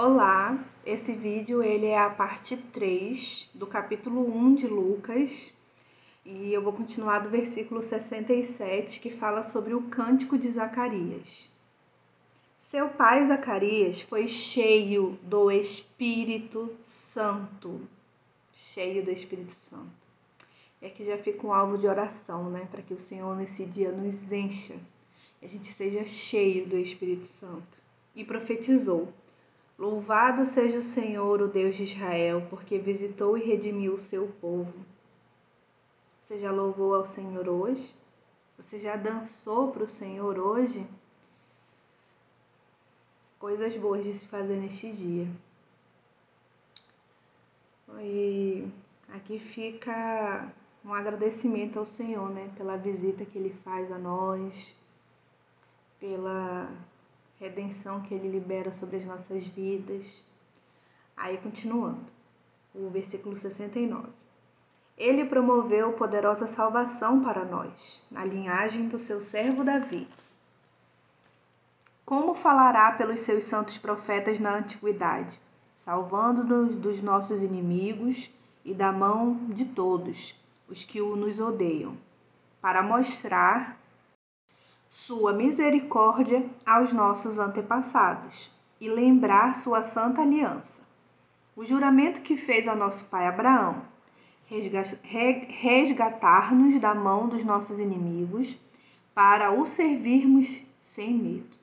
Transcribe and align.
Olá, 0.00 0.56
esse 0.86 1.12
vídeo 1.12 1.60
ele 1.60 1.86
é 1.86 1.98
a 1.98 2.08
parte 2.08 2.56
3 2.56 3.50
do 3.52 3.66
capítulo 3.66 4.32
1 4.32 4.54
de 4.54 4.68
Lucas 4.68 5.52
e 6.24 6.52
eu 6.54 6.62
vou 6.62 6.72
continuar 6.72 7.18
do 7.18 7.28
versículo 7.28 7.82
67 7.82 9.00
que 9.00 9.10
fala 9.10 9.42
sobre 9.42 9.74
o 9.74 9.82
cântico 9.88 10.38
de 10.38 10.48
Zacarias. 10.52 11.50
Seu 12.60 12.88
pai 12.88 13.24
Zacarias 13.24 14.00
foi 14.00 14.28
cheio 14.28 15.18
do 15.20 15.50
Espírito 15.50 16.72
Santo, 16.84 17.80
cheio 18.52 19.04
do 19.04 19.10
Espírito 19.10 19.52
Santo. 19.52 20.06
E 20.80 20.86
aqui 20.86 21.04
já 21.04 21.18
fica 21.18 21.44
um 21.44 21.52
alvo 21.52 21.76
de 21.76 21.88
oração, 21.88 22.48
né, 22.48 22.68
para 22.70 22.82
que 22.82 22.94
o 22.94 23.00
Senhor 23.00 23.34
nesse 23.34 23.64
dia 23.64 23.90
nos 23.90 24.30
encha, 24.30 24.76
e 25.42 25.46
a 25.46 25.48
gente 25.48 25.72
seja 25.72 26.04
cheio 26.04 26.68
do 26.68 26.78
Espírito 26.78 27.26
Santo. 27.26 27.82
E 28.14 28.24
profetizou 28.24 29.12
Louvado 29.78 30.44
seja 30.44 30.78
o 30.78 30.82
Senhor, 30.82 31.40
o 31.40 31.46
Deus 31.46 31.76
de 31.76 31.84
Israel, 31.84 32.44
porque 32.50 32.78
visitou 32.78 33.38
e 33.38 33.44
redimiu 33.44 33.94
o 33.94 34.00
seu 34.00 34.26
povo. 34.40 34.74
Você 36.18 36.36
já 36.36 36.50
louvou 36.50 36.96
ao 36.96 37.06
Senhor 37.06 37.48
hoje? 37.48 37.94
Você 38.56 38.76
já 38.76 38.96
dançou 38.96 39.70
para 39.70 39.84
o 39.84 39.86
Senhor 39.86 40.36
hoje? 40.36 40.84
Coisas 43.38 43.76
boas 43.76 44.04
de 44.04 44.12
se 44.12 44.26
fazer 44.26 44.56
neste 44.56 44.90
dia. 44.92 45.28
E 48.00 48.68
aqui 49.14 49.38
fica 49.38 50.52
um 50.84 50.92
agradecimento 50.92 51.78
ao 51.78 51.86
Senhor, 51.86 52.28
né, 52.30 52.50
pela 52.56 52.76
visita 52.76 53.24
que 53.24 53.38
ele 53.38 53.54
faz 53.64 53.92
a 53.92 53.98
nós, 53.98 54.74
pela 56.00 56.68
redenção 57.38 58.00
que 58.00 58.14
ele 58.14 58.28
libera 58.28 58.72
sobre 58.72 58.96
as 58.96 59.04
nossas 59.04 59.46
vidas. 59.46 60.22
Aí 61.16 61.38
continuando, 61.38 62.06
o 62.74 62.88
versículo 62.88 63.36
69. 63.36 64.08
Ele 64.96 65.24
promoveu 65.24 65.92
poderosa 65.92 66.46
salvação 66.46 67.22
para 67.22 67.44
nós, 67.44 68.02
na 68.10 68.24
linhagem 68.24 68.88
do 68.88 68.98
seu 68.98 69.20
servo 69.20 69.62
Davi. 69.62 70.08
Como 72.04 72.34
falará 72.34 72.92
pelos 72.92 73.20
seus 73.20 73.44
santos 73.44 73.78
profetas 73.78 74.38
na 74.40 74.56
antiguidade, 74.56 75.38
salvando-nos 75.76 76.74
dos 76.74 77.00
nossos 77.00 77.42
inimigos 77.42 78.30
e 78.64 78.74
da 78.74 78.90
mão 78.90 79.36
de 79.50 79.64
todos 79.64 80.34
os 80.68 80.82
que 80.84 81.00
o 81.00 81.14
nos 81.14 81.38
odeiam, 81.38 81.96
para 82.60 82.82
mostrar 82.82 83.78
sua 84.90 85.32
misericórdia 85.32 86.48
aos 86.64 86.92
nossos 86.92 87.38
antepassados 87.38 88.50
e 88.80 88.88
lembrar 88.88 89.56
sua 89.56 89.82
santa 89.82 90.22
aliança. 90.22 90.82
O 91.54 91.64
juramento 91.64 92.22
que 92.22 92.36
fez 92.36 92.68
ao 92.68 92.76
nosso 92.76 93.06
pai 93.06 93.26
Abraão, 93.26 93.82
resgatar-nos 95.48 96.80
da 96.80 96.94
mão 96.94 97.28
dos 97.28 97.44
nossos 97.44 97.78
inimigos 97.78 98.56
para 99.14 99.50
o 99.52 99.66
servirmos 99.66 100.62
sem 100.80 101.12
medo. 101.12 101.58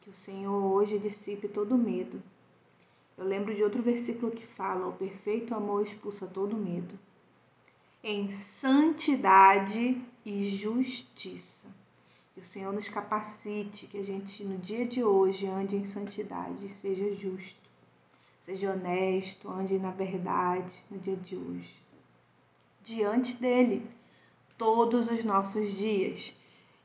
Que 0.00 0.10
o 0.10 0.14
Senhor 0.14 0.72
hoje 0.72 0.98
dissipe 0.98 1.48
todo 1.48 1.76
medo. 1.76 2.22
Eu 3.16 3.24
lembro 3.24 3.54
de 3.54 3.62
outro 3.62 3.82
versículo 3.82 4.30
que 4.30 4.46
fala: 4.46 4.86
O 4.86 4.92
perfeito 4.92 5.54
amor 5.54 5.82
expulsa 5.82 6.26
todo 6.26 6.56
medo. 6.56 6.98
Em 8.02 8.30
santidade 8.30 10.00
e 10.28 10.50
justiça. 10.50 11.68
Que 12.34 12.40
o 12.40 12.44
Senhor 12.44 12.70
nos 12.72 12.88
capacite, 12.88 13.86
que 13.86 13.96
a 13.96 14.04
gente 14.04 14.44
no 14.44 14.58
dia 14.58 14.86
de 14.86 15.02
hoje 15.02 15.46
ande 15.46 15.74
em 15.74 15.86
santidade, 15.86 16.68
seja 16.68 17.14
justo, 17.14 17.68
seja 18.42 18.72
honesto, 18.72 19.50
ande 19.50 19.78
na 19.78 19.90
verdade 19.90 20.84
no 20.90 20.98
dia 20.98 21.16
de 21.16 21.34
hoje. 21.34 21.74
Diante 22.82 23.34
dele, 23.36 23.88
todos 24.58 25.10
os 25.10 25.24
nossos 25.24 25.72
dias. 25.72 26.36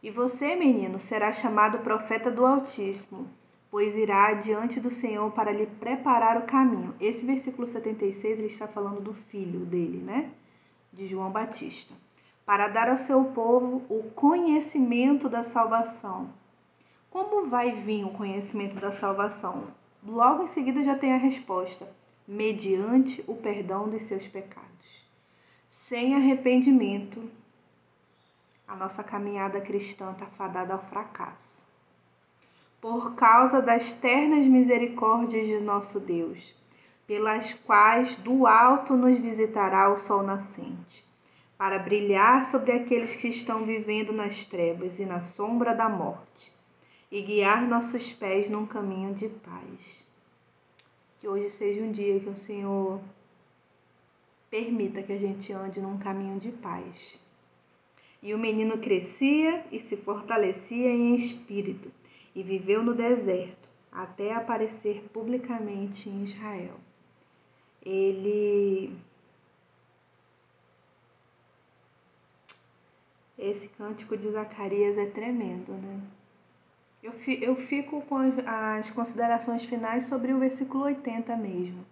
E 0.02 0.10
você, 0.10 0.56
menino, 0.56 0.98
será 1.00 1.34
chamado 1.34 1.80
profeta 1.80 2.32
do 2.32 2.46
Altíssimo, 2.46 3.28
pois 3.70 3.98
irá 3.98 4.34
diante 4.34 4.80
do 4.80 4.90
Senhor 4.90 5.30
para 5.32 5.52
lhe 5.52 5.66
preparar 5.66 6.38
o 6.38 6.46
caminho. 6.46 6.96
Esse 7.00 7.26
versículo 7.26 7.68
76 7.68 8.40
ele 8.40 8.48
está 8.48 8.68
falando 8.68 9.02
do 9.02 9.14
filho 9.14 9.66
dele, 9.66 9.98
né? 9.98 10.32
De 10.94 11.06
João 11.06 11.30
Batista 11.30 11.94
para 12.46 12.68
dar 12.68 12.90
ao 12.90 12.98
seu 12.98 13.24
povo 13.26 13.84
o 13.90 14.12
conhecimento 14.12 15.30
da 15.30 15.44
salvação. 15.44 16.30
Como 17.10 17.48
vai 17.48 17.72
vir 17.72 18.06
o 18.06 18.10
conhecimento 18.10 18.76
da 18.80 18.92
salvação? 18.92 19.68
Logo 20.06 20.44
em 20.44 20.48
seguida 20.48 20.84
já 20.84 20.98
tem 20.98 21.14
a 21.14 21.18
resposta: 21.18 21.88
mediante 22.28 23.24
o 23.28 23.36
perdão 23.36 23.88
dos 23.88 24.04
seus 24.04 24.28
pecados. 24.28 24.68
Sem 25.70 26.16
arrependimento, 26.16 27.30
a 28.68 28.76
nossa 28.76 29.04
caminhada 29.04 29.62
cristã 29.62 30.12
está 30.12 30.26
fadada 30.26 30.74
ao 30.74 30.84
fracasso. 30.84 31.66
Por 32.82 33.16
causa 33.16 33.62
das 33.62 33.94
ternas 33.94 34.46
misericórdias 34.46 35.48
de 35.48 35.60
nosso 35.62 36.02
Deus, 36.02 36.54
pelas 37.08 37.54
quais 37.54 38.18
do 38.18 38.46
alto 38.46 38.96
nos 38.96 39.18
visitará 39.18 39.90
o 39.90 39.98
sol 39.98 40.22
nascente 40.22 41.13
para 41.64 41.80
brilhar 41.80 42.44
sobre 42.44 42.74
aqueles 42.74 43.16
que 43.16 43.30
estão 43.30 43.64
vivendo 43.64 44.12
nas 44.12 44.46
trevas 44.46 45.00
e 45.00 45.06
na 45.06 45.22
sombra 45.22 45.74
da 45.74 45.88
morte, 45.88 46.52
e 47.10 47.22
guiar 47.22 47.66
nossos 47.66 48.12
pés 48.12 48.50
num 48.50 48.66
caminho 48.66 49.14
de 49.14 49.30
paz. 49.30 50.06
Que 51.22 51.28
hoje 51.30 51.50
seja 51.50 51.80
um 51.80 51.90
dia 51.90 52.20
que 52.20 52.28
o 52.28 52.36
Senhor 52.36 53.00
permita 54.52 55.02
que 55.02 55.14
a 55.14 55.18
gente 55.18 55.54
ande 55.54 55.80
num 55.80 55.98
caminho 55.98 56.38
de 56.38 56.52
paz. 56.52 57.18
E 58.22 58.34
o 58.34 58.38
menino 58.38 58.78
crescia 58.80 59.64
e 59.72 59.80
se 59.80 59.96
fortalecia 59.96 60.90
em 60.90 61.16
espírito, 61.16 61.90
e 62.36 62.44
viveu 62.44 62.84
no 62.84 62.94
deserto, 62.94 63.70
até 63.90 64.34
aparecer 64.34 65.02
publicamente 65.14 66.10
em 66.10 66.26
Israel. 66.26 66.76
Ele 67.82 68.94
Esse 73.44 73.68
cântico 73.68 74.16
de 74.16 74.32
Zacarias 74.32 74.98
é 74.98 75.06
tremendo, 75.06 75.74
né? 75.74 76.00
Eu, 77.04 77.58
fico 77.58 78.02
com 78.04 78.16
as 78.46 78.90
considerações 78.92 79.66
finais 79.66 80.06
sobre 80.06 80.32
o 80.32 80.40
versículo 80.40 80.86
80 80.86 81.36
mesmo. 81.36 81.86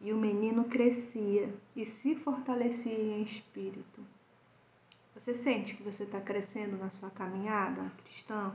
E 0.00 0.12
o 0.12 0.16
menino 0.16 0.64
crescia 0.64 1.48
e 1.76 1.86
se 1.86 2.16
fortalecia 2.16 2.98
em 2.98 3.22
espírito. 3.22 4.00
Você 5.14 5.36
sente 5.36 5.76
que 5.76 5.84
você 5.84 6.02
está 6.02 6.20
crescendo 6.20 6.76
na 6.76 6.90
sua 6.90 7.10
caminhada 7.10 7.88
cristã? 8.02 8.52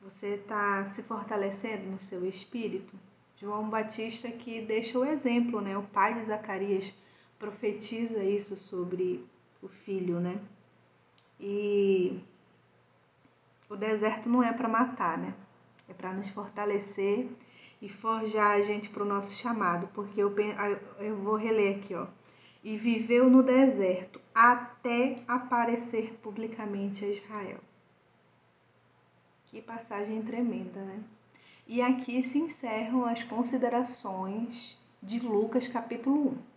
Você 0.00 0.34
está 0.34 0.84
se 0.84 1.02
fortalecendo 1.02 1.90
no 1.90 1.98
seu 1.98 2.24
espírito? 2.24 2.94
João 3.36 3.68
Batista 3.68 4.30
que 4.30 4.60
deixa 4.60 4.96
o 4.96 5.04
exemplo, 5.04 5.60
né? 5.60 5.76
O 5.76 5.82
pai 5.82 6.14
de 6.14 6.24
Zacarias 6.24 6.94
profetiza 7.36 8.22
isso 8.22 8.54
sobre 8.54 9.26
o 9.60 9.66
filho, 9.66 10.20
né? 10.20 10.40
E 11.42 12.22
o 13.68 13.74
deserto 13.74 14.28
não 14.28 14.44
é 14.44 14.52
para 14.52 14.68
matar, 14.68 15.18
né? 15.18 15.34
É 15.88 15.92
para 15.92 16.12
nos 16.12 16.28
fortalecer 16.28 17.28
e 17.80 17.88
forjar 17.88 18.52
a 18.52 18.60
gente 18.60 18.88
para 18.88 19.02
o 19.02 19.06
nosso 19.06 19.34
chamado, 19.34 19.88
porque 19.88 20.22
eu, 20.22 20.32
eu 21.00 21.16
vou 21.16 21.34
reler 21.34 21.78
aqui, 21.78 21.96
ó. 21.96 22.06
E 22.62 22.76
viveu 22.76 23.28
no 23.28 23.42
deserto 23.42 24.20
até 24.32 25.16
aparecer 25.26 26.12
publicamente 26.22 27.04
a 27.04 27.08
Israel. 27.08 27.58
Que 29.46 29.60
passagem 29.60 30.22
tremenda, 30.22 30.80
né? 30.80 31.02
E 31.66 31.82
aqui 31.82 32.22
se 32.22 32.38
encerram 32.38 33.04
as 33.04 33.24
considerações 33.24 34.78
de 35.02 35.18
Lucas 35.18 35.66
capítulo 35.66 36.28
1. 36.28 36.51